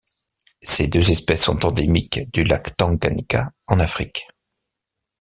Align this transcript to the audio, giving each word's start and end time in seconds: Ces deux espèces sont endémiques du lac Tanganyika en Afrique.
Ces 0.63 0.87
deux 0.87 1.11
espèces 1.11 1.43
sont 1.43 1.63
endémiques 1.63 2.21
du 2.33 2.43
lac 2.43 2.75
Tanganyika 2.75 3.53
en 3.67 3.79
Afrique. 3.79 4.25